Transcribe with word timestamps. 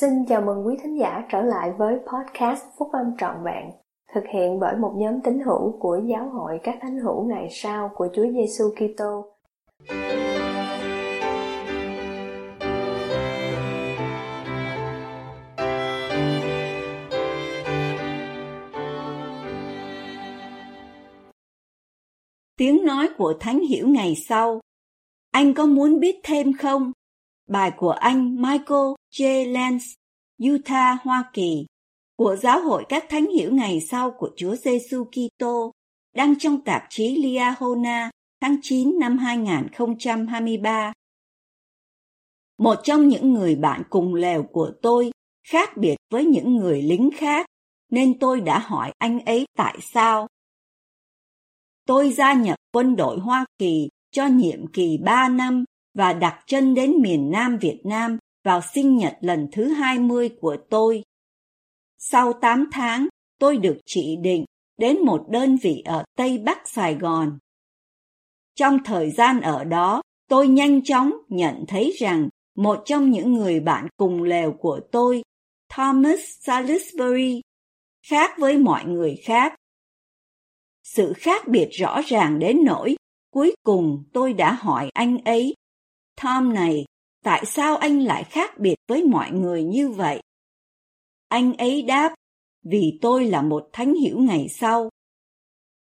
Xin 0.00 0.10
chào 0.28 0.40
mừng 0.40 0.66
quý 0.66 0.76
thính 0.82 0.98
giả 0.98 1.26
trở 1.28 1.42
lại 1.42 1.72
với 1.78 1.94
podcast 1.94 2.64
Phúc 2.78 2.88
Âm 2.92 3.16
Trọn 3.18 3.44
Vẹn, 3.44 3.70
thực 4.14 4.24
hiện 4.34 4.60
bởi 4.60 4.76
một 4.76 4.92
nhóm 4.96 5.20
tín 5.24 5.40
hữu 5.40 5.78
của 5.80 6.00
Giáo 6.06 6.28
hội 6.28 6.60
các 6.62 6.78
thánh 6.82 6.98
hữu 6.98 7.24
ngày 7.24 7.48
sau 7.50 7.90
của 7.94 8.08
Chúa 8.14 8.26
Giêsu 8.32 8.64
Kitô. 8.70 9.24
Tiếng 22.58 22.84
nói 22.84 23.08
của 23.18 23.34
Thánh 23.40 23.58
Hiểu 23.58 23.88
ngày 23.88 24.14
sau. 24.28 24.60
Anh 25.30 25.54
có 25.54 25.66
muốn 25.66 26.00
biết 26.00 26.20
thêm 26.24 26.52
không? 26.58 26.92
Bài 27.46 27.72
của 27.76 27.90
anh 27.90 28.36
Michael 28.42 28.94
J. 29.10 29.52
Lenz, 29.52 29.94
Utah, 30.54 31.02
Hoa 31.02 31.30
Kỳ, 31.32 31.66
của 32.16 32.36
Giáo 32.36 32.60
hội 32.60 32.84
các 32.88 33.04
Thánh 33.08 33.26
Hiểu 33.26 33.54
ngày 33.54 33.80
sau 33.80 34.10
của 34.10 34.30
Chúa 34.36 34.56
Giêsu 34.56 35.04
Kitô, 35.04 35.72
đăng 36.14 36.38
trong 36.38 36.64
tạp 36.64 36.82
chí 36.90 37.16
Liahona 37.16 38.10
tháng 38.40 38.56
9 38.62 38.98
năm 38.98 39.18
2023. 39.18 40.92
Một 42.58 42.74
trong 42.84 43.08
những 43.08 43.32
người 43.32 43.56
bạn 43.56 43.82
cùng 43.90 44.14
lều 44.14 44.42
của 44.42 44.72
tôi 44.82 45.10
khác 45.48 45.76
biệt 45.76 45.96
với 46.10 46.24
những 46.24 46.56
người 46.56 46.82
lính 46.82 47.10
khác, 47.16 47.46
nên 47.90 48.18
tôi 48.18 48.40
đã 48.40 48.58
hỏi 48.58 48.92
anh 48.98 49.20
ấy 49.24 49.46
tại 49.56 49.78
sao. 49.92 50.26
Tôi 51.86 52.12
gia 52.12 52.32
nhập 52.32 52.56
quân 52.72 52.96
đội 52.96 53.18
Hoa 53.18 53.44
Kỳ 53.58 53.88
cho 54.10 54.26
nhiệm 54.26 54.66
kỳ 54.66 54.98
3 55.04 55.28
năm 55.28 55.64
và 55.96 56.12
đặt 56.12 56.44
chân 56.46 56.74
đến 56.74 56.94
miền 57.02 57.30
Nam 57.30 57.58
Việt 57.58 57.80
Nam 57.84 58.18
vào 58.44 58.60
sinh 58.74 58.96
nhật 58.96 59.16
lần 59.20 59.48
thứ 59.52 59.68
20 59.68 60.28
của 60.40 60.56
tôi. 60.70 61.02
Sau 61.98 62.32
8 62.32 62.68
tháng, 62.72 63.08
tôi 63.38 63.56
được 63.56 63.78
chỉ 63.86 64.16
định 64.16 64.44
đến 64.78 65.00
một 65.04 65.26
đơn 65.28 65.56
vị 65.62 65.82
ở 65.84 66.04
Tây 66.16 66.38
Bắc 66.38 66.68
Sài 66.68 66.94
Gòn. 66.94 67.38
Trong 68.54 68.78
thời 68.84 69.10
gian 69.10 69.40
ở 69.40 69.64
đó, 69.64 70.02
tôi 70.28 70.48
nhanh 70.48 70.84
chóng 70.84 71.12
nhận 71.28 71.64
thấy 71.68 71.94
rằng 71.98 72.28
một 72.56 72.82
trong 72.84 73.10
những 73.10 73.32
người 73.32 73.60
bạn 73.60 73.86
cùng 73.96 74.22
lều 74.22 74.52
của 74.52 74.80
tôi, 74.92 75.22
Thomas 75.68 76.20
Salisbury, 76.40 77.40
khác 78.06 78.30
với 78.38 78.58
mọi 78.58 78.84
người 78.84 79.16
khác. 79.24 79.54
Sự 80.84 81.12
khác 81.12 81.48
biệt 81.48 81.68
rõ 81.70 82.00
ràng 82.06 82.38
đến 82.38 82.58
nỗi 82.64 82.96
cuối 83.30 83.54
cùng 83.62 84.04
tôi 84.12 84.32
đã 84.32 84.52
hỏi 84.52 84.90
anh 84.94 85.18
ấy 85.24 85.54
Tom 86.22 86.54
này, 86.54 86.84
tại 87.24 87.46
sao 87.46 87.76
anh 87.76 88.00
lại 88.00 88.24
khác 88.24 88.58
biệt 88.58 88.76
với 88.88 89.04
mọi 89.04 89.30
người 89.30 89.64
như 89.64 89.88
vậy? 89.88 90.20
Anh 91.28 91.56
ấy 91.56 91.82
đáp, 91.82 92.14
vì 92.62 92.98
tôi 93.02 93.24
là 93.26 93.42
một 93.42 93.68
thánh 93.72 93.94
hiểu 93.94 94.18
ngày 94.18 94.48
sau. 94.48 94.90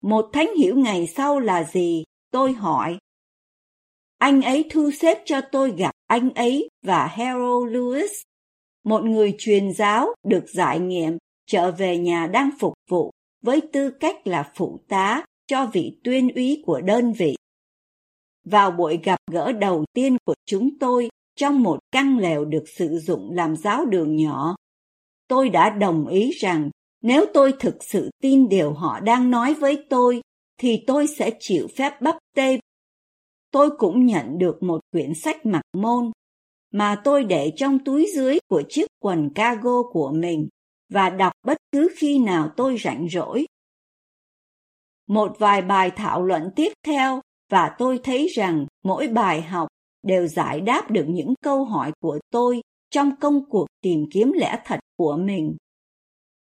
Một 0.02 0.30
thánh 0.33 0.55
hiểu 0.57 0.75
ngày 0.75 1.07
sau 1.07 1.39
là 1.39 1.63
gì? 1.63 2.03
Tôi 2.31 2.53
hỏi. 2.53 2.97
Anh 4.17 4.41
ấy 4.41 4.65
thu 4.71 4.91
xếp 4.91 5.17
cho 5.25 5.41
tôi 5.52 5.73
gặp 5.77 5.91
anh 6.07 6.30
ấy 6.33 6.69
và 6.85 7.08
Harold 7.08 7.75
Lewis, 7.75 8.23
một 8.83 9.03
người 9.03 9.35
truyền 9.37 9.73
giáo 9.73 10.13
được 10.27 10.45
giải 10.53 10.80
nghiệm 10.80 11.17
trở 11.45 11.71
về 11.71 11.97
nhà 11.97 12.27
đang 12.27 12.49
phục 12.59 12.73
vụ 12.89 13.11
với 13.41 13.61
tư 13.73 13.89
cách 13.99 14.27
là 14.27 14.52
phụ 14.55 14.80
tá 14.87 15.25
cho 15.47 15.69
vị 15.73 15.99
tuyên 16.03 16.30
úy 16.35 16.63
của 16.65 16.81
đơn 16.81 17.13
vị. 17.13 17.35
Vào 18.45 18.72
buổi 18.72 18.99
gặp 19.03 19.19
gỡ 19.31 19.52
đầu 19.52 19.86
tiên 19.94 20.17
của 20.25 20.36
chúng 20.45 20.80
tôi 20.80 21.09
trong 21.36 21.64
một 21.64 21.80
căn 21.92 22.17
lều 22.17 22.45
được 22.45 22.64
sử 22.77 22.99
dụng 22.99 23.31
làm 23.31 23.55
giáo 23.55 23.86
đường 23.86 24.15
nhỏ, 24.15 24.55
tôi 25.27 25.49
đã 25.49 25.70
đồng 25.70 26.08
ý 26.08 26.31
rằng 26.31 26.70
nếu 27.02 27.26
tôi 27.33 27.54
thực 27.59 27.83
sự 27.83 28.09
tin 28.21 28.49
điều 28.49 28.73
họ 28.73 28.99
đang 28.99 29.31
nói 29.31 29.54
với 29.54 29.86
tôi, 29.89 30.21
thì 30.58 30.83
tôi 30.87 31.08
sẽ 31.08 31.31
chịu 31.39 31.67
phép 31.77 32.02
bắp 32.02 32.15
tê. 32.36 32.59
Tôi 33.52 33.70
cũng 33.77 34.05
nhận 34.05 34.37
được 34.37 34.64
một 34.64 34.80
quyển 34.92 35.14
sách 35.14 35.45
mặc 35.45 35.61
môn 35.73 36.11
mà 36.71 37.02
tôi 37.04 37.23
để 37.23 37.54
trong 37.55 37.80
túi 37.80 38.08
dưới 38.15 38.39
của 38.49 38.64
chiếc 38.70 38.86
quần 38.99 39.30
cargo 39.36 39.83
của 39.92 40.11
mình 40.15 40.48
và 40.89 41.10
đọc 41.10 41.33
bất 41.45 41.58
cứ 41.71 41.89
khi 41.98 42.20
nào 42.20 42.49
tôi 42.58 42.77
rảnh 42.77 43.08
rỗi. 43.10 43.45
Một 45.08 45.36
vài 45.39 45.61
bài 45.61 45.92
thảo 45.95 46.23
luận 46.23 46.49
tiếp 46.55 46.73
theo 46.86 47.21
và 47.53 47.75
tôi 47.77 47.99
thấy 48.03 48.27
rằng 48.27 48.65
mỗi 48.83 49.08
bài 49.08 49.41
học 49.41 49.67
đều 50.03 50.27
giải 50.27 50.61
đáp 50.61 50.91
được 50.91 51.05
những 51.08 51.33
câu 51.41 51.65
hỏi 51.65 51.91
của 51.99 52.19
tôi 52.30 52.61
trong 52.91 53.15
công 53.15 53.49
cuộc 53.49 53.65
tìm 53.81 54.05
kiếm 54.11 54.31
lẽ 54.31 54.61
thật 54.65 54.80
của 54.97 55.17
mình. 55.17 55.58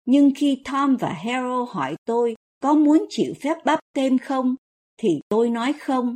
Nhưng 0.05 0.31
khi 0.35 0.61
Tom 0.71 0.95
và 0.95 1.09
Harold 1.09 1.69
hỏi 1.69 1.95
tôi 2.05 2.35
có 2.61 2.73
muốn 2.73 3.05
chịu 3.09 3.33
phép 3.41 3.57
bắp 3.65 3.79
kem 3.94 4.17
không, 4.17 4.55
thì 4.97 5.19
tôi 5.29 5.49
nói 5.49 5.73
không. 5.73 6.15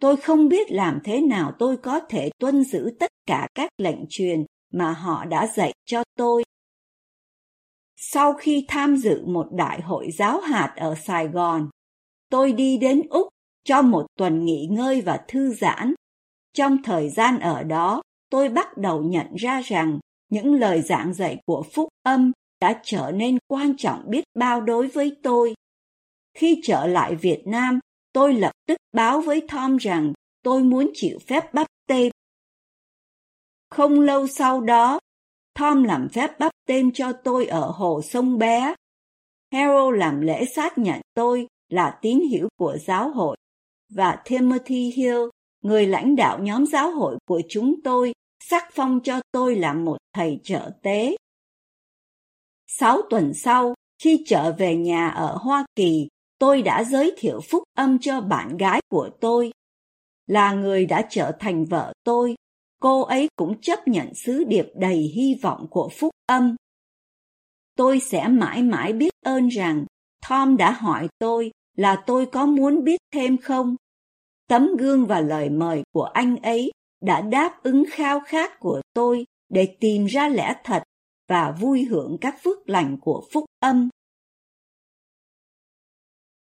Tôi 0.00 0.16
không 0.16 0.48
biết 0.48 0.70
làm 0.70 0.98
thế 1.04 1.20
nào 1.20 1.52
tôi 1.58 1.76
có 1.76 2.00
thể 2.00 2.30
tuân 2.38 2.64
giữ 2.64 2.90
tất 3.00 3.10
cả 3.26 3.48
các 3.54 3.70
lệnh 3.78 4.00
truyền 4.08 4.44
mà 4.72 4.92
họ 4.92 5.24
đã 5.24 5.46
dạy 5.46 5.72
cho 5.86 6.02
tôi. 6.16 6.44
Sau 7.96 8.32
khi 8.32 8.64
tham 8.68 8.96
dự 8.96 9.26
một 9.26 9.46
đại 9.52 9.80
hội 9.80 10.10
giáo 10.10 10.40
hạt 10.40 10.74
ở 10.76 10.94
Sài 10.94 11.28
Gòn, 11.28 11.68
tôi 12.30 12.52
đi 12.52 12.78
đến 12.78 13.02
Úc 13.10 13.28
cho 13.68 13.82
một 13.82 14.06
tuần 14.16 14.44
nghỉ 14.44 14.66
ngơi 14.70 15.00
và 15.00 15.20
thư 15.28 15.54
giãn. 15.54 15.94
Trong 16.54 16.82
thời 16.82 17.08
gian 17.08 17.40
ở 17.40 17.62
đó, 17.62 18.02
tôi 18.30 18.48
bắt 18.48 18.76
đầu 18.76 19.02
nhận 19.02 19.34
ra 19.34 19.60
rằng 19.60 19.98
những 20.28 20.54
lời 20.54 20.82
giảng 20.82 21.14
dạy 21.14 21.38
của 21.46 21.64
Phúc 21.72 21.88
Âm 22.02 22.32
đã 22.60 22.80
trở 22.82 23.12
nên 23.14 23.38
quan 23.46 23.76
trọng 23.76 24.10
biết 24.10 24.24
bao 24.34 24.60
đối 24.60 24.88
với 24.88 25.16
tôi. 25.22 25.54
Khi 26.34 26.60
trở 26.64 26.86
lại 26.86 27.14
Việt 27.14 27.42
Nam, 27.46 27.78
tôi 28.12 28.34
lập 28.34 28.52
tức 28.66 28.76
báo 28.92 29.20
với 29.20 29.42
Tom 29.52 29.76
rằng 29.76 30.12
tôi 30.42 30.62
muốn 30.62 30.90
chịu 30.94 31.18
phép 31.26 31.54
bắp 31.54 31.66
têm. 31.88 32.12
Không 33.70 34.00
lâu 34.00 34.26
sau 34.26 34.60
đó, 34.60 34.98
Tom 35.58 35.82
làm 35.84 36.08
phép 36.08 36.38
bắp 36.38 36.52
têm 36.66 36.92
cho 36.92 37.12
tôi 37.12 37.46
ở 37.46 37.70
hồ 37.70 38.02
sông 38.02 38.38
bé. 38.38 38.74
Harold 39.52 39.98
làm 39.98 40.20
lễ 40.20 40.44
xác 40.44 40.78
nhận 40.78 41.00
tôi 41.14 41.46
là 41.68 41.98
tín 42.02 42.20
hữu 42.30 42.48
của 42.58 42.76
giáo 42.86 43.10
hội 43.10 43.36
và 43.88 44.22
Timothy 44.24 44.92
Hill, 44.96 45.18
người 45.62 45.86
lãnh 45.86 46.16
đạo 46.16 46.38
nhóm 46.38 46.66
giáo 46.66 46.90
hội 46.90 47.18
của 47.26 47.42
chúng 47.48 47.82
tôi, 47.84 48.12
sắc 48.40 48.64
phong 48.72 49.00
cho 49.04 49.20
tôi 49.32 49.56
làm 49.56 49.84
một 49.84 49.96
thầy 50.14 50.40
trợ 50.44 50.70
tế. 50.82 51.16
Sáu 52.66 53.00
tuần 53.10 53.34
sau, 53.34 53.74
khi 54.02 54.24
trở 54.26 54.52
về 54.52 54.76
nhà 54.76 55.08
ở 55.08 55.36
Hoa 55.40 55.66
Kỳ, 55.76 56.08
tôi 56.38 56.62
đã 56.62 56.84
giới 56.84 57.14
thiệu 57.18 57.40
phúc 57.50 57.62
âm 57.74 57.98
cho 57.98 58.20
bạn 58.20 58.56
gái 58.56 58.80
của 58.90 59.10
tôi. 59.20 59.52
Là 60.26 60.52
người 60.52 60.86
đã 60.86 61.06
trở 61.10 61.32
thành 61.40 61.64
vợ 61.64 61.92
tôi, 62.04 62.34
cô 62.80 63.02
ấy 63.02 63.28
cũng 63.36 63.60
chấp 63.60 63.88
nhận 63.88 64.14
sứ 64.14 64.44
điệp 64.44 64.66
đầy 64.74 64.96
hy 64.96 65.34
vọng 65.42 65.66
của 65.70 65.88
phúc 65.98 66.10
âm. 66.26 66.56
Tôi 67.76 68.00
sẽ 68.00 68.28
mãi 68.28 68.62
mãi 68.62 68.92
biết 68.92 69.12
ơn 69.24 69.48
rằng 69.48 69.84
Tom 70.28 70.56
đã 70.56 70.70
hỏi 70.70 71.08
tôi 71.18 71.50
là 71.78 72.02
tôi 72.06 72.26
có 72.26 72.46
muốn 72.46 72.84
biết 72.84 73.00
thêm 73.14 73.38
không? 73.38 73.76
Tấm 74.48 74.76
gương 74.78 75.06
và 75.06 75.20
lời 75.20 75.50
mời 75.50 75.82
của 75.92 76.04
anh 76.04 76.36
ấy 76.36 76.72
đã 77.00 77.20
đáp 77.20 77.62
ứng 77.62 77.84
khao 77.90 78.20
khát 78.20 78.60
của 78.60 78.80
tôi 78.94 79.24
để 79.48 79.76
tìm 79.80 80.06
ra 80.06 80.28
lẽ 80.28 80.54
thật 80.64 80.82
và 81.28 81.56
vui 81.60 81.84
hưởng 81.84 82.18
các 82.20 82.36
phước 82.42 82.68
lành 82.68 82.96
của 83.00 83.22
phúc 83.32 83.44
âm. 83.60 83.88